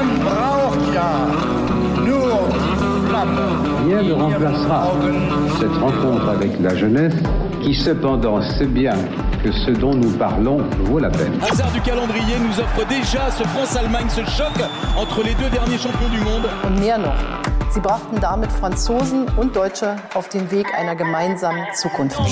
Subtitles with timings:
[0.00, 1.26] Man braucht ja
[2.02, 3.40] nur die Flamme.
[3.86, 4.92] Rien ne remplacera
[5.58, 7.14] cette rencontre avec la jeunesse
[7.62, 8.94] qui cependant sait bien
[9.44, 11.34] que ce dont nous parlons vaut la peine.
[11.42, 14.52] Hasard du calendrier nous offre déjà ce France-Allemagne, ce choc
[14.96, 16.48] entre les deux derniers champions du monde.
[16.64, 17.14] Und mehr noch.
[17.70, 22.18] Sie brachten damit Franzosen und Deutsche auf den Weg einer gemeinsamen Zukunft.
[22.18, 22.28] Das,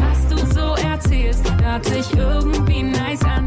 [0.00, 3.46] was du so erzählst, hört sich irgendwie nice an.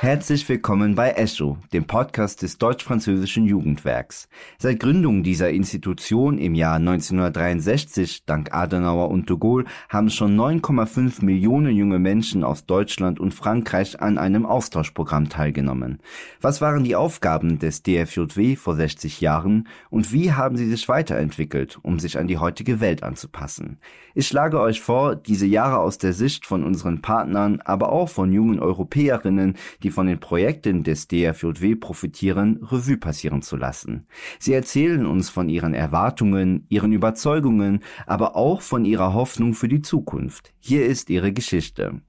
[0.00, 4.28] Herzlich willkommen bei ESSO, dem Podcast des Deutsch-Französischen Jugendwerks.
[4.56, 11.24] Seit Gründung dieser Institution im Jahr 1963, dank Adenauer und de Gaulle, haben schon 9,5
[11.24, 15.98] Millionen junge Menschen aus Deutschland und Frankreich an einem Austauschprogramm teilgenommen.
[16.40, 21.76] Was waren die Aufgaben des DFJW vor 60 Jahren und wie haben sie sich weiterentwickelt,
[21.82, 23.78] um sich an die heutige Welt anzupassen?
[24.14, 28.32] Ich schlage euch vor, diese Jahre aus der Sicht von unseren Partnern, aber auch von
[28.32, 34.06] jungen Europäerinnen, die von den Projekten des DFJW profitieren, Revue passieren zu lassen.
[34.38, 39.82] Sie erzählen uns von ihren Erwartungen, ihren Überzeugungen, aber auch von ihrer Hoffnung für die
[39.82, 40.52] Zukunft.
[40.60, 42.00] Hier ist ihre Geschichte.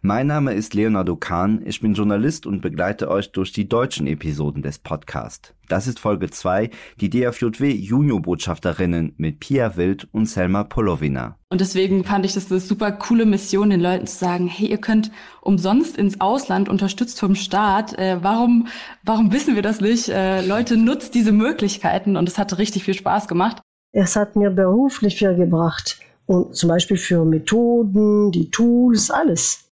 [0.00, 4.62] Mein Name ist Leonardo Kahn, ich bin Journalist und begleite euch durch die deutschen Episoden
[4.62, 5.54] des Podcasts.
[5.68, 6.70] Das ist Folge 2,
[7.00, 11.38] die DFJW Junior-Botschafterinnen mit Pia Wild und Selma Polovina.
[11.48, 14.78] Und deswegen fand ich das eine super coole Mission, den Leuten zu sagen, hey, ihr
[14.78, 17.98] könnt umsonst ins Ausland, unterstützt vom Staat.
[17.98, 18.66] Äh, warum,
[19.02, 20.08] warum wissen wir das nicht?
[20.08, 23.62] Äh, Leute, nutzt diese Möglichkeiten und es hatte richtig viel Spaß gemacht.
[23.92, 29.70] Es hat mir beruflich viel gebracht und zum Beispiel für Methoden, die Tools, alles.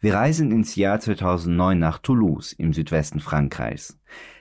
[0.00, 3.98] Wir reisen ins Jahr 2009 nach Toulouse im Südwesten Frankreichs.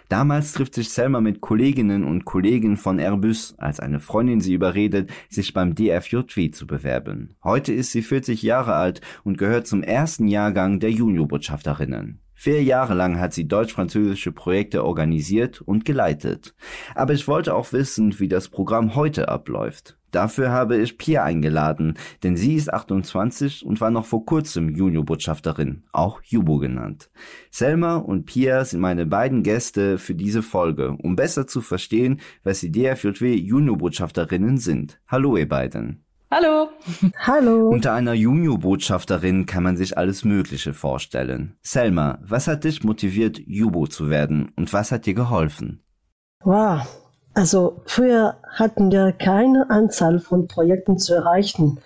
[0.10, 5.10] Damals trifft sich Selma mit Kolleginnen und Kollegen von Airbus, als eine Freundin sie überredet,
[5.30, 7.36] sich beim DFJW zu bewerben.
[7.44, 12.22] Heute ist sie 40 Jahre alt und gehört zum ersten Jahrgang der Juniorbotschafterinnen.
[12.40, 16.54] Vier Jahre lang hat sie deutsch-französische Projekte organisiert und geleitet.
[16.94, 19.98] Aber ich wollte auch wissen, wie das Programm heute abläuft.
[20.12, 25.86] Dafür habe ich Pia eingeladen, denn sie ist 28 und war noch vor kurzem Juniorbotschafterin,
[25.92, 27.10] auch Jubo genannt.
[27.50, 32.60] Selma und Pia sind meine beiden Gäste für diese Folge, um besser zu verstehen, was
[32.60, 35.02] die DFJW Juniorbotschafterinnen sind.
[35.08, 36.07] Hallo ihr beiden.
[36.30, 36.68] Hallo.
[37.20, 37.70] Hallo.
[37.70, 41.56] Unter einer Juniorbotschafterin kann man sich alles Mögliche vorstellen.
[41.62, 45.86] Selma, was hat dich motiviert, Jubo zu werden und was hat dir geholfen?
[46.44, 46.82] Wow.
[47.34, 51.80] Also früher hatten wir keine Anzahl von Projekten zu erreichen.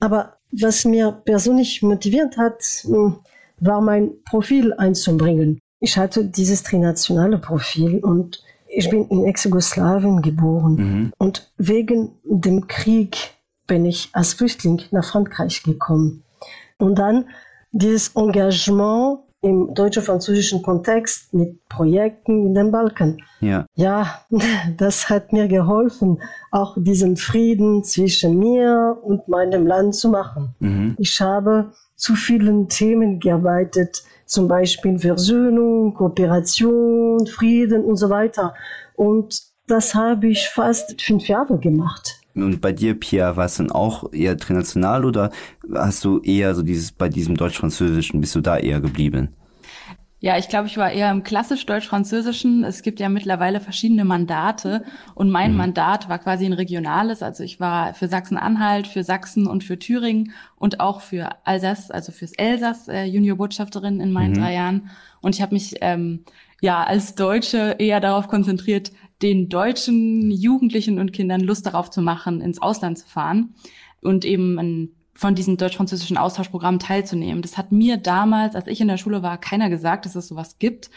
[0.00, 3.16] Aber was mir persönlich motiviert hat, hm,
[3.58, 5.60] war mein Profil einzubringen.
[5.80, 10.74] Ich hatte dieses trinationale Profil und ich bin in Ex-Jugoslawien geboren.
[10.74, 11.12] Mhm.
[11.16, 13.37] Und wegen dem Krieg
[13.68, 16.24] bin ich als Flüchtling nach Frankreich gekommen.
[16.78, 17.26] Und dann
[17.70, 23.18] dieses Engagement im deutscho-französischen Kontext mit Projekten in den Balkan.
[23.40, 23.66] Ja.
[23.76, 24.22] Ja,
[24.76, 26.20] das hat mir geholfen,
[26.50, 30.54] auch diesen Frieden zwischen mir und meinem Land zu machen.
[30.58, 30.96] Mhm.
[30.98, 38.54] Ich habe zu vielen Themen gearbeitet, zum Beispiel Versöhnung, Kooperation, Frieden und so weiter.
[38.94, 42.20] Und das habe ich fast fünf Jahre gemacht.
[42.42, 45.30] Und bei dir, Pia, war es dann auch eher international oder
[45.74, 49.30] hast du eher so dieses, bei diesem Deutsch-Französischen, bist du da eher geblieben?
[50.20, 52.64] Ja, ich glaube, ich war eher im klassisch deutsch-französischen.
[52.64, 54.82] Es gibt ja mittlerweile verschiedene Mandate
[55.14, 55.56] und mein Mhm.
[55.56, 57.22] Mandat war quasi ein regionales.
[57.22, 62.10] Also ich war für Sachsen-Anhalt, für Sachsen und für Thüringen und auch für Alsace, also
[62.10, 64.34] fürs Elsass äh, Juniorbotschafterin in meinen Mhm.
[64.34, 64.90] drei Jahren.
[65.20, 66.24] Und ich habe mich ähm,
[66.60, 68.92] ja als Deutsche eher darauf konzentriert,
[69.22, 73.54] den deutschen Jugendlichen und Kindern Lust darauf zu machen, ins Ausland zu fahren
[74.00, 77.42] und eben ein von diesem deutsch-französischen Austauschprogramm teilzunehmen.
[77.42, 80.60] Das hat mir damals, als ich in der Schule war, keiner gesagt, dass es sowas
[80.60, 80.90] gibt.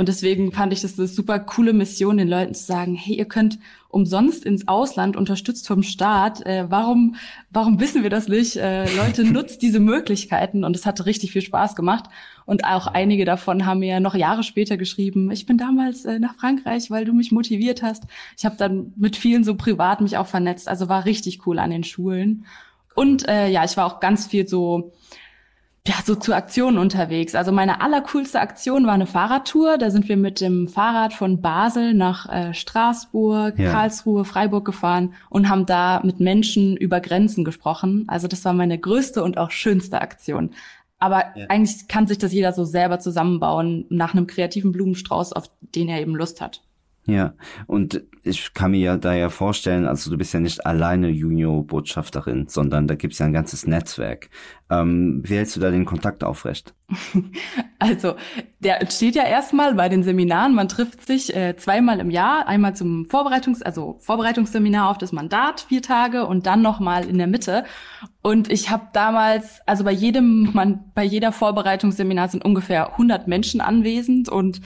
[0.00, 3.26] Und deswegen fand ich das eine super coole Mission, den Leuten zu sagen, hey, ihr
[3.26, 3.58] könnt
[3.90, 6.40] umsonst ins Ausland, unterstützt vom Staat.
[6.46, 7.16] Äh, warum,
[7.50, 8.56] warum wissen wir das nicht?
[8.56, 10.64] Äh, Leute, nutzt diese Möglichkeiten.
[10.64, 12.06] Und es hatte richtig viel Spaß gemacht.
[12.46, 16.34] Und auch einige davon haben mir noch Jahre später geschrieben, ich bin damals äh, nach
[16.36, 18.04] Frankreich, weil du mich motiviert hast.
[18.38, 20.66] Ich habe dann mit vielen so privat mich auch vernetzt.
[20.66, 22.46] Also war richtig cool an den Schulen.
[22.94, 24.94] Und äh, ja, ich war auch ganz viel so,
[25.86, 27.34] ja, so zu Aktionen unterwegs.
[27.34, 29.78] Also meine allercoolste Aktion war eine Fahrradtour.
[29.78, 33.72] Da sind wir mit dem Fahrrad von Basel nach äh, Straßburg, Ja.
[33.72, 38.04] Karlsruhe, Freiburg gefahren und haben da mit Menschen über Grenzen gesprochen.
[38.08, 40.50] Also das war meine größte und auch schönste Aktion.
[40.98, 41.46] Aber Ja.
[41.48, 46.00] eigentlich kann sich das jeder so selber zusammenbauen nach einem kreativen Blumenstrauß, auf den er
[46.02, 46.62] eben Lust hat.
[47.10, 47.34] Ja,
[47.66, 52.46] und ich kann mir ja da ja vorstellen, also du bist ja nicht alleine Junior-Botschafterin,
[52.48, 54.30] sondern da gibt's ja ein ganzes Netzwerk.
[54.70, 56.74] Ähm, wie hältst du da den Kontakt aufrecht?
[57.82, 58.14] Also,
[58.58, 60.54] der entsteht ja erstmal bei den Seminaren.
[60.54, 65.62] Man trifft sich äh, zweimal im Jahr, einmal zum Vorbereitungs-, also Vorbereitungsseminar auf das Mandat,
[65.62, 67.64] vier Tage und dann nochmal in der Mitte.
[68.20, 73.62] Und ich habe damals, also bei jedem, man, bei jeder Vorbereitungsseminar sind ungefähr 100 Menschen
[73.62, 74.60] anwesend und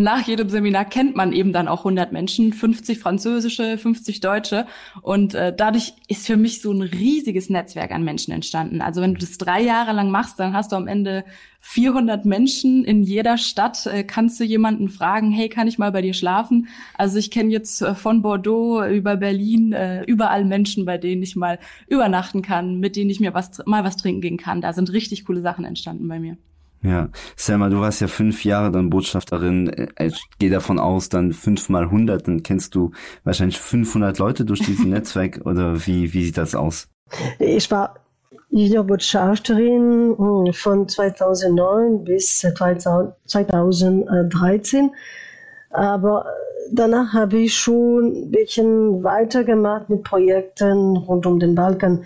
[0.00, 4.66] nach jedem Seminar kennt man eben dann auch 100 Menschen, 50 französische, 50 deutsche.
[5.02, 8.80] Und äh, dadurch ist für mich so ein riesiges Netzwerk an Menschen entstanden.
[8.80, 11.24] Also wenn du das drei Jahre lang machst, dann hast du am Ende
[11.60, 13.86] 400 Menschen in jeder Stadt.
[13.86, 16.68] Äh, kannst du jemanden fragen, hey, kann ich mal bei dir schlafen?
[16.94, 21.36] Also ich kenne jetzt äh, von Bordeaux über Berlin äh, überall Menschen, bei denen ich
[21.36, 21.58] mal
[21.88, 24.60] übernachten kann, mit denen ich mir was, mal was trinken gehen kann.
[24.60, 26.36] Da sind richtig coole Sachen entstanden bei mir.
[26.82, 29.68] Ja, Selma, du warst ja fünf Jahre dann Botschafterin.
[29.68, 32.92] Äh, ich gehe davon aus, dann fünf mal hundert, dann kennst du
[33.22, 35.42] wahrscheinlich 500 Leute durch dieses Netzwerk.
[35.44, 36.88] Oder wie, wie sieht das aus?
[37.38, 37.96] Ich war
[38.50, 44.90] Junior-Botschafterin hm, von 2009 bis 2013,
[45.70, 46.26] aber
[46.72, 52.04] danach habe ich schon ein bisschen weitergemacht mit Projekten rund um den Balkan,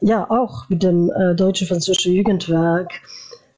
[0.00, 2.90] ja auch mit dem äh, Deutsche-Französische Jugendwerk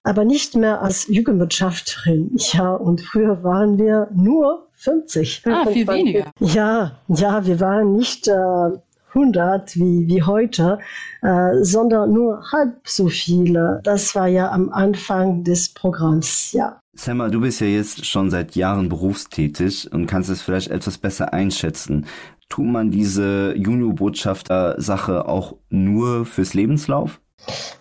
[0.02, 2.30] aber nicht mehr als Jugendwirtschafterin.
[2.52, 5.42] Ja, und früher waren wir nur 50.
[5.46, 6.30] Ah, viel weniger.
[6.40, 8.70] Ja, ja, wir waren nicht äh,
[9.14, 10.78] 100 wie, wie heute,
[11.22, 13.80] äh, sondern nur halb so viele.
[13.84, 16.80] Das war ja am Anfang des Programms, ja.
[16.92, 21.32] Selma, du bist ja jetzt schon seit Jahren berufstätig und kannst es vielleicht etwas besser
[21.32, 22.06] einschätzen.
[22.48, 27.20] Tut man diese Junior-Botschafter-Sache auch nur fürs Lebenslauf?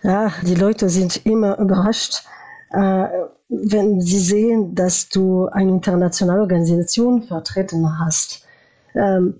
[0.02, 2.22] Ja, die Leute sind immer überrascht,
[2.70, 3.06] äh,
[3.48, 8.46] wenn sie sehen, dass du eine internationale Organisation vertreten hast.
[8.94, 9.34] Ähm,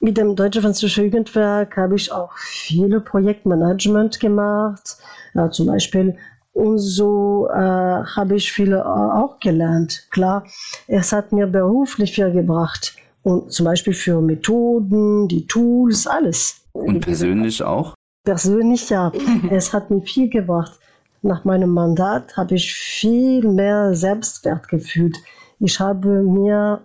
[0.00, 4.96] mit dem Deutsche-Französische Jugendwerk habe ich auch viele Projektmanagement gemacht,
[5.34, 6.16] äh, zum Beispiel.
[6.52, 10.08] Und so äh, habe ich viele auch gelernt.
[10.10, 10.44] Klar,
[10.86, 12.96] es hat mir beruflich viel gebracht.
[13.22, 16.60] Und zum Beispiel für Methoden, die Tools, alles.
[16.72, 17.94] Und persönlich auch?
[18.24, 19.12] Persönlich ja,
[19.50, 20.78] es hat mir viel gebracht.
[21.22, 25.16] Nach meinem Mandat habe ich viel mehr Selbstwert gefühlt.
[25.58, 26.82] Ich habe mir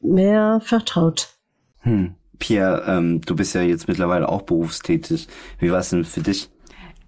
[0.00, 1.28] mehr vertraut.
[1.80, 2.14] Hm.
[2.38, 5.28] Pierre, ähm, du bist ja jetzt mittlerweile auch berufstätig.
[5.58, 6.50] Wie war es denn für dich?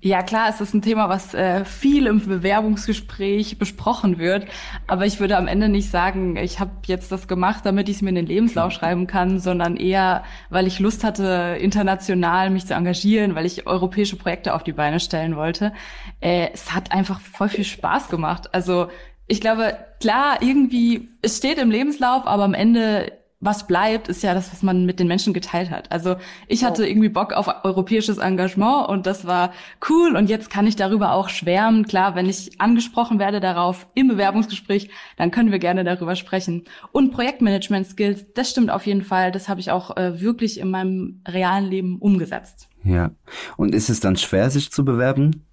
[0.07, 4.47] Ja, klar, es ist ein Thema, was äh, viel im Bewerbungsgespräch besprochen wird.
[4.87, 8.03] Aber ich würde am Ende nicht sagen, ich habe jetzt das gemacht, damit ich es
[8.03, 12.75] mir in den Lebenslauf schreiben kann, sondern eher, weil ich Lust hatte, international mich zu
[12.75, 15.73] engagieren, weil ich europäische Projekte auf die Beine stellen wollte.
[16.21, 18.55] Äh, es hat einfach voll viel Spaß gemacht.
[18.55, 18.87] Also
[19.27, 23.11] ich glaube, klar, irgendwie, es steht im Lebenslauf, aber am Ende
[23.47, 25.91] was bleibt, ist ja das, was man mit den Menschen geteilt hat.
[25.91, 26.17] Also
[26.49, 29.53] ich hatte irgendwie Bock auf europäisches Engagement und das war
[29.89, 31.87] cool und jetzt kann ich darüber auch schwärmen.
[31.87, 36.65] Klar, wenn ich angesprochen werde darauf im Bewerbungsgespräch, dann können wir gerne darüber sprechen.
[36.93, 39.33] Und Projektmanagement-Skills, das stimmt auf jeden Fall.
[39.33, 42.69] Das habe ich auch äh, wirklich in meinem realen Leben umgesetzt.
[42.85, 43.13] Ja.
[43.57, 45.47] Und ist es dann schwer, sich zu bewerben?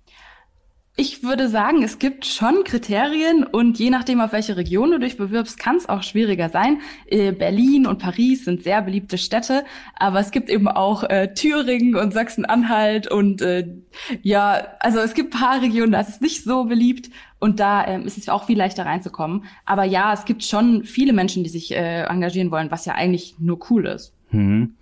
[0.95, 5.17] Ich würde sagen, es gibt schon Kriterien und je nachdem, auf welche Region du dich
[5.17, 6.81] bewirbst, kann es auch schwieriger sein.
[7.07, 11.95] Äh, Berlin und Paris sind sehr beliebte Städte, aber es gibt eben auch äh, Thüringen
[11.95, 13.69] und Sachsen-Anhalt und äh,
[14.21, 17.09] ja, also es gibt paar Regionen, da ist es nicht so beliebt
[17.39, 19.45] und da ähm, ist es auch viel leichter reinzukommen.
[19.65, 23.33] Aber ja, es gibt schon viele Menschen, die sich äh, engagieren wollen, was ja eigentlich
[23.39, 24.13] nur cool ist.
[24.29, 24.75] Mhm.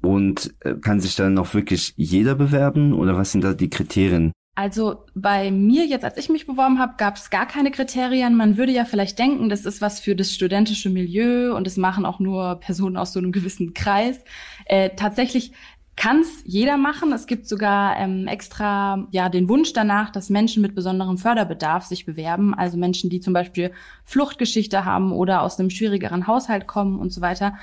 [0.00, 4.32] Und äh, kann sich dann noch wirklich jeder bewerben oder was sind da die Kriterien?
[4.60, 8.36] Also bei mir jetzt, als ich mich beworben habe, gab es gar keine Kriterien.
[8.36, 12.04] Man würde ja vielleicht denken, das ist was für das studentische Milieu und das machen
[12.04, 14.20] auch nur Personen aus so einem gewissen Kreis.
[14.66, 15.52] Äh, tatsächlich
[15.96, 17.10] kann es jeder machen.
[17.14, 22.04] Es gibt sogar ähm, extra ja den Wunsch danach, dass Menschen mit besonderem Förderbedarf sich
[22.04, 22.52] bewerben.
[22.52, 23.72] Also Menschen, die zum Beispiel
[24.04, 27.54] Fluchtgeschichte haben oder aus einem schwierigeren Haushalt kommen und so weiter.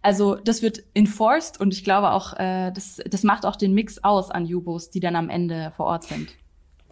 [0.00, 4.02] Also das wird enforced und ich glaube auch, äh, das, das macht auch den Mix
[4.02, 6.30] aus an Jubos, die dann am Ende vor Ort sind.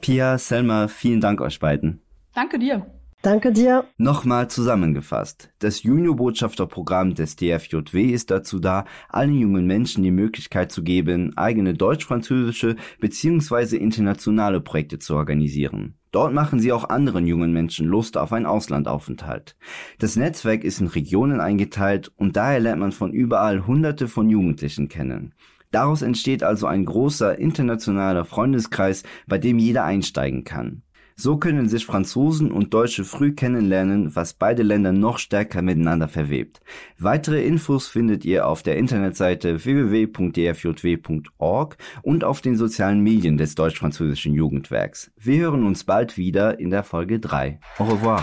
[0.04, 2.02] Pia, Selma, vielen Dank euch beiden.
[2.34, 2.84] Danke dir.
[3.22, 3.86] Danke dir.
[3.96, 5.50] Nochmal zusammengefasst.
[5.60, 11.72] Das Junior-Botschafterprogramm des DFJW ist dazu da, allen jungen Menschen die Möglichkeit zu geben, eigene
[11.72, 13.78] deutsch-französische bzw.
[13.78, 15.94] internationale Projekte zu organisieren.
[16.12, 19.56] Dort machen sie auch anderen jungen Menschen Lust auf einen Auslandaufenthalt.
[20.00, 24.88] Das Netzwerk ist in Regionen eingeteilt und daher lernt man von überall Hunderte von Jugendlichen
[24.90, 25.32] kennen.
[25.74, 30.82] Daraus entsteht also ein großer internationaler Freundeskreis, bei dem jeder einsteigen kann.
[31.16, 36.60] So können sich Franzosen und Deutsche früh kennenlernen, was beide Länder noch stärker miteinander verwebt.
[36.96, 44.32] Weitere Infos findet ihr auf der Internetseite www.dfjw.org und auf den sozialen Medien des deutsch-französischen
[44.32, 45.10] Jugendwerks.
[45.18, 47.58] Wir hören uns bald wieder in der Folge 3.
[47.78, 48.22] Au revoir.